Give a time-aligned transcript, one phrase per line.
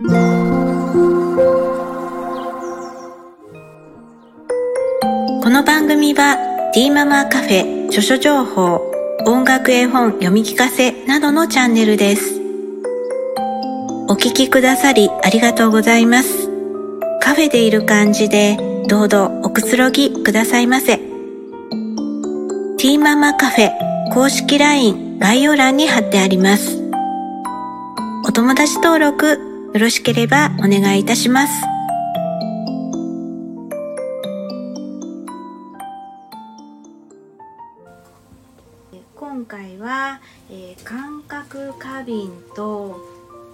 [0.00, 0.04] こ
[5.50, 8.92] の番組は D ママカフェ著書情報
[9.26, 12.40] 音楽絵本読み聞かせなどのチャンネルです。
[14.08, 16.46] お聞きくださりありがとうございます。
[17.20, 18.56] カフェでいる感じで
[18.86, 21.00] どうぞおくつろぎくださいませ。
[22.78, 23.72] T ママカフェ
[24.14, 26.88] 公式 LINE 概要欄に貼ってあります。
[28.24, 29.47] お友達登録
[29.78, 31.52] よろしければお願いいたします
[39.14, 43.00] 今回は、えー感覚過敏と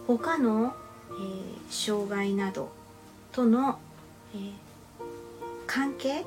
[0.06, 0.74] 他の、
[1.10, 2.72] えー障害など
[3.32, 3.78] との、
[4.34, 4.52] えー
[5.66, 6.24] 関係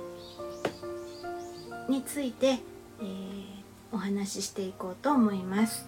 [1.90, 3.08] について、えー
[3.92, 5.88] お話ししていこうと思います。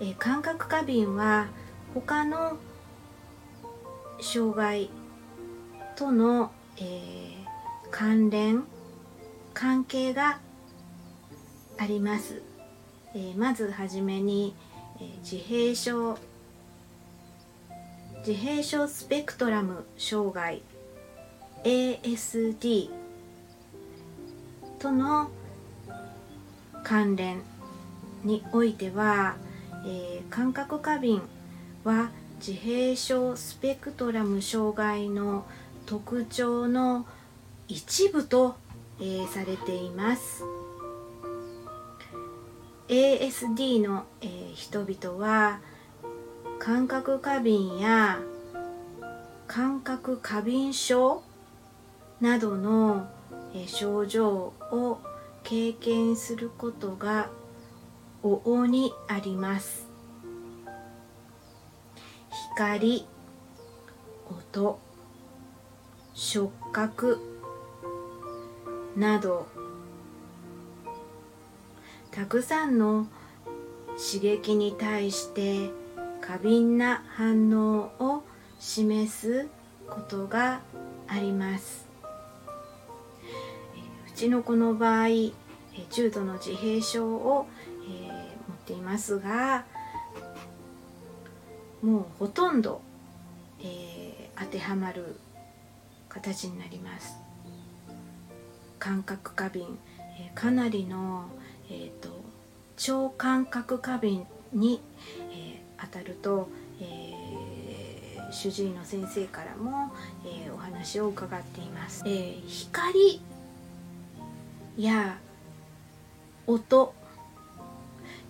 [0.00, 1.46] えー感覚過敏は
[1.94, 2.56] 他の
[4.20, 4.90] 障害
[5.96, 7.32] との、えー
[7.90, 8.64] 関連
[9.52, 10.40] 関係が
[11.76, 12.40] あります、
[13.14, 14.54] えーまずはじめに、
[14.98, 16.18] えー自閉症
[18.26, 20.62] 自閉症スペクトラム障害
[21.64, 22.88] ASD
[24.78, 25.28] との
[26.82, 27.42] 関連
[28.24, 29.36] においては、
[29.84, 31.20] えー感覚過敏
[31.84, 35.46] は自閉症スペクトラム障害の
[35.86, 37.06] 特徴の
[37.68, 38.56] 一部と、
[39.00, 40.44] えーされています。
[42.88, 45.60] ASD の、えー人々は
[46.58, 48.20] 感覚過敏や
[49.46, 51.22] 感覚過敏症
[52.20, 53.08] などの、
[53.54, 54.98] えー症状を
[55.42, 57.30] 経験することが
[58.22, 59.81] 往々にあります
[62.54, 63.06] 光
[64.54, 64.78] 音
[66.12, 67.18] 触覚
[68.94, 69.46] など。
[72.10, 73.06] たくさんの
[73.96, 75.70] 刺激に対して
[76.20, 78.22] 過敏な反応を
[78.60, 79.48] 示す
[79.88, 80.60] ことが
[81.08, 81.88] あります。
[84.08, 85.32] うちの子の場合えー
[85.88, 87.46] 重度の自閉症を、
[87.88, 89.64] えー持っていますが
[91.82, 92.80] もうほとんど、
[93.60, 95.16] えー当てはまる
[96.08, 97.16] 形になります。
[98.78, 99.78] 感覚過敏、
[100.18, 101.26] えーかなりの、
[101.68, 102.08] えー、と
[102.76, 104.80] 超感覚過敏に、
[105.32, 106.48] えー当たると、
[106.80, 109.92] えー主治医の先生からも、
[110.24, 113.20] えーお話を伺っています、えー光
[114.78, 115.18] や
[116.46, 116.94] 音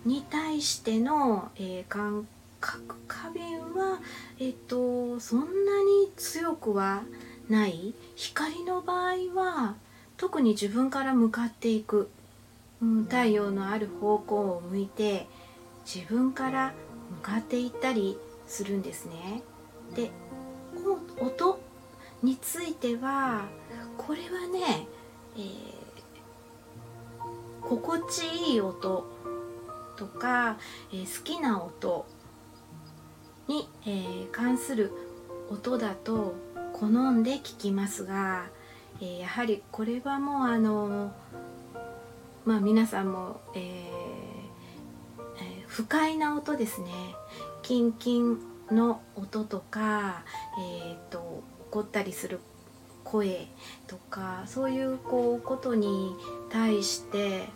[0.05, 2.27] に対しての、えー感
[2.63, 3.99] 覚過敏は、
[4.39, 5.45] えっとそんな
[5.83, 7.03] に強くは
[7.49, 9.75] ない光の場合は
[10.15, 12.09] 特に自分から向かっていく、
[12.81, 15.27] うん、太陽のある方向を向いて
[15.85, 16.73] 自分から
[17.17, 19.43] 向かっていったりするんですね。
[19.93, 20.11] で
[21.19, 21.59] 音
[22.21, 23.45] については
[23.97, 24.87] これはね、
[25.35, 25.83] えー
[27.61, 29.05] 心地いい音
[29.95, 30.57] とか、
[30.91, 32.05] えー好きな音
[33.47, 34.91] に、えー関する
[35.49, 36.35] 音だと
[36.73, 38.47] 好んで聞きますが、
[39.01, 41.13] えーやはりこれはもうあの
[42.45, 46.87] まあ皆さんも、えーえー不快な音ですね
[47.61, 48.39] キンキン
[48.71, 50.23] の音とか、
[50.59, 52.39] えー、と怒ったりする
[53.03, 53.47] 声
[53.87, 56.15] とかそういうこうことに
[56.49, 57.49] 対して、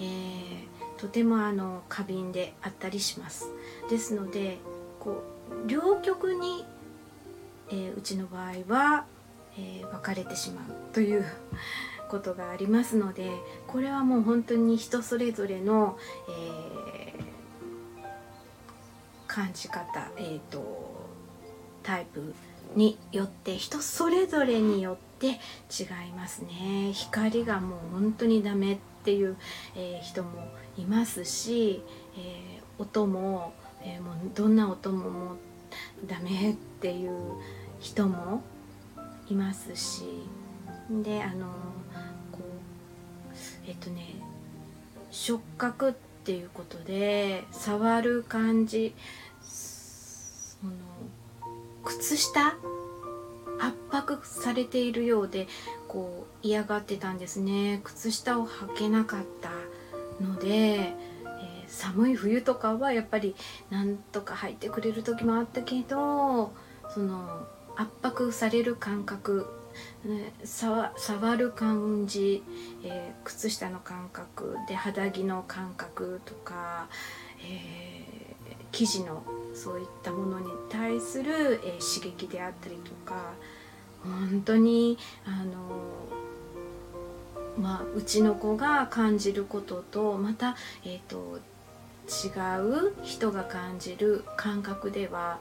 [0.00, 0.66] ー
[0.96, 3.50] とてもあの過敏であったりします。
[3.90, 4.56] ですので
[5.06, 5.22] こ
[5.64, 6.64] う両極に、
[7.70, 9.06] えーうちの場合は、
[9.56, 11.24] えー分かれてしまうという
[12.10, 13.30] ことがありますので
[13.68, 15.96] これはもう本当に人それぞれの、
[16.28, 17.26] えー
[19.28, 20.62] 感じ方、えー、と
[21.82, 22.32] タイプ
[22.74, 26.92] によって人それぞれによって違いますね。
[26.94, 29.36] 光がもう本当にダメっていう、
[29.74, 30.48] えー人も
[30.78, 31.82] いますし、
[32.16, 33.52] えー音も,、
[33.86, 35.36] えーもうどんな音ももう
[36.06, 37.10] ダメっていう
[37.80, 38.42] 人も
[39.28, 40.04] いますし
[40.90, 41.46] であの
[42.32, 43.34] こう
[43.66, 44.16] えっ、とね
[45.10, 45.92] 触覚っ
[46.24, 48.94] ていうことで触る感じ
[49.42, 50.72] その
[51.84, 52.56] 靴下
[53.60, 55.46] 圧迫されているようで
[55.88, 57.80] こう嫌がってたんですね。
[57.84, 59.50] 靴下を履けなかった
[60.22, 60.94] ので、
[61.68, 63.34] 寒い冬とかはやっぱり
[63.70, 66.52] なんとか入ってくれる時もあったけど
[66.88, 67.46] その
[67.76, 69.46] 圧迫される感覚、
[70.44, 72.42] 触る感じ、
[72.82, 76.88] えー、靴下の感覚で肌着の感覚とか、
[77.42, 79.22] えー、生地の
[79.54, 83.32] そういったものに対する、えー、刺激であったりとか
[84.02, 84.96] 本当に
[85.26, 86.06] あの
[87.58, 91.38] まあ、うちの子が感じることとまた、えーと、
[92.06, 92.28] 違
[92.60, 95.38] う人が感じる感覚では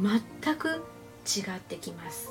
[0.00, 0.84] 全く
[1.26, 2.30] 違ってきます。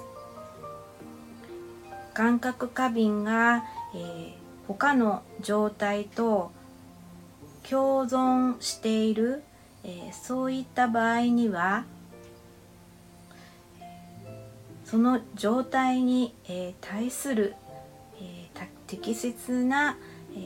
[2.13, 4.33] 感覚過敏が、えー、
[4.67, 6.51] 他の状態と
[7.69, 9.43] 共存している、
[9.83, 11.83] えー、そういった場合には
[14.85, 17.55] その状態に、えー、対する
[18.21, 18.45] え
[18.87, 19.97] 適切な、
[20.33, 20.39] えー、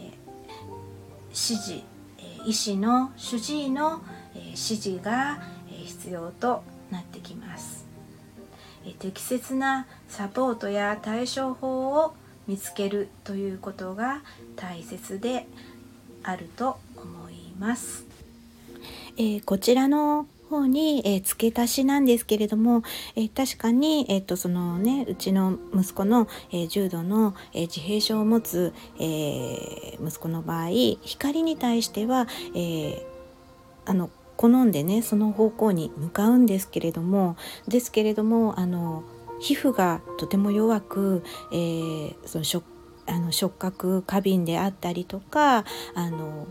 [1.27, 1.83] 指示、
[2.45, 4.01] 医師の主治医の、
[4.35, 5.41] え、指示が、
[5.71, 7.85] え、必要となってきます、
[8.85, 12.13] え、適切なサポートや対処法を
[12.47, 14.21] 見つけるということが
[14.55, 15.47] 大切で
[16.23, 18.05] あると思います、
[19.17, 22.83] えー、こちらの方に、えー、付け足しなんですけれども、
[23.15, 30.69] えー、確かに、えーとそのね、うちの息子の、えー、重度の、えー、自閉症を持つ、えー、息子の場合
[31.01, 33.03] 光に対しては、えー、
[33.85, 37.35] あの好んでねその方向に向かうんですけれども
[37.67, 39.03] ですけれどもあの
[39.41, 42.65] 皮膚がとても弱く、えー、その触
[43.05, 46.47] あの触覚過敏であったりとかあの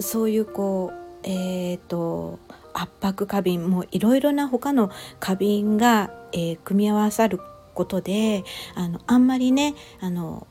[0.00, 2.38] そういうこうえーと
[2.76, 7.40] 圧迫過敏もいろいろな他の過敏が、えー、組み合わさる
[7.74, 8.44] ことで
[8.74, 10.46] あのあんまりねあの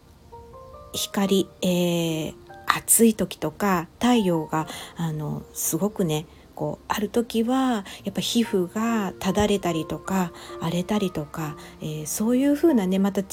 [0.92, 2.34] 光、えー、
[2.66, 4.68] 暑い時とか太陽が
[4.98, 6.26] あのすごくね
[6.56, 10.32] こうある時はやっぱ皮膚がただれたりとか
[10.62, 13.24] 荒れたりとか、えー、そういう風なねまた違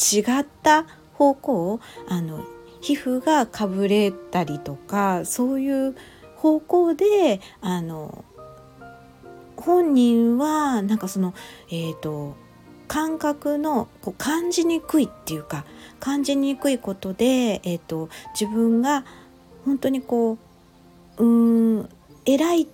[0.40, 0.84] った
[1.14, 2.44] 方向あの
[2.80, 5.94] 皮膚がかぶれたりとかそういう
[6.42, 8.24] 方向であの
[9.56, 11.34] 本人はなんかその
[11.70, 12.34] えっ、ー、と
[12.88, 15.64] 感覚のこう感じにくいっていうか
[16.00, 18.08] 感じにくいことで、えーと、
[18.38, 19.04] 自分が
[19.64, 20.36] 本当にこ
[21.16, 21.88] ううん
[22.26, 22.66] 偉い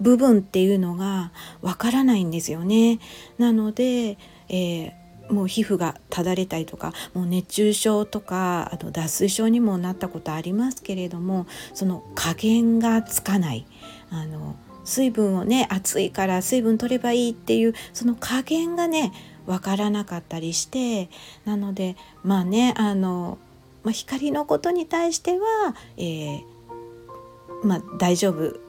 [0.00, 1.30] 部分っていうのが
[1.60, 3.00] わからないんですよね。
[3.36, 4.16] なので、
[4.48, 4.92] えー、
[5.30, 13.66] もう皮膚がただれたりとかもう熱中症とかあと脱水症にもなったことありますけれどもその加減がつかない。
[14.10, 19.12] あの水分をね暑いから水分取ればいいっていうその加減がね
[19.46, 21.08] 分からなかったりして
[21.44, 23.38] なのでまあねあの、
[23.84, 26.42] まあ、光のことに対しては、えー、
[27.64, 28.60] まあ、大丈夫。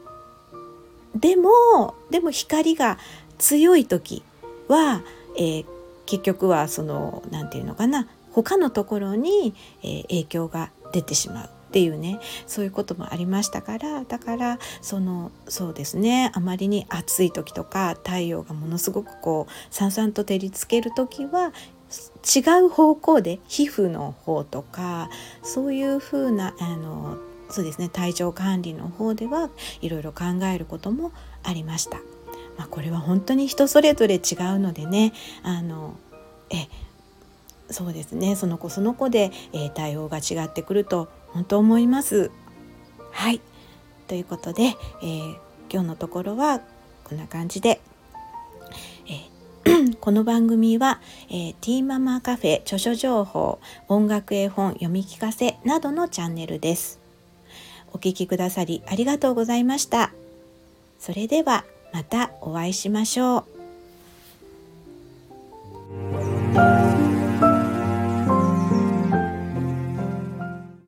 [1.16, 2.98] でもでも光が
[3.38, 4.24] 強い時
[4.68, 5.04] は、
[5.38, 5.66] えー、
[6.06, 9.54] 結局はその何て言うのかな他のところに、
[9.84, 21.52] えー、影響が出てしまうっていうねそういうこともありましたからだからそのそうですねあまりに暑い時とか太陽がものすごくこうさんさんと照りつける時は
[22.24, 25.10] 違う方向で皮膚の方とか
[25.42, 27.18] そういう風なあの
[27.50, 29.50] そうですね体調管理の方では
[29.82, 31.12] いろいろ考えることも
[31.44, 31.98] ありました。
[32.58, 35.14] まあ、これは本当に人それぞれ違うのでね
[35.44, 35.96] あの
[36.50, 36.68] え
[37.72, 42.30] そうですねその子その子で、え、対応が違ってくると本当思います。
[43.12, 43.42] はい
[44.08, 45.36] ということで、えー、
[45.72, 46.62] 今日のところは
[47.04, 47.82] こんな感じで、
[49.08, 57.00] えー、 この番組は、えー、ティーママカフェ著書情報音楽絵本読み聞かせなどのチャンネルです。
[57.92, 60.12] お聴きくださりありがとうございました。
[61.00, 63.46] それではまたお会いしましょ
[67.00, 67.03] う。